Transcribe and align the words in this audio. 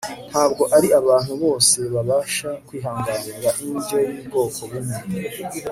ntabwo 0.29 0.63
ari 0.77 0.87
abantu 0.99 1.31
bose 1.43 1.77
babasha 1.93 2.49
kwihanganira 2.67 3.49
indyo 3.67 3.97
y'ubwoko 4.13 4.59
bumwe 4.71 4.99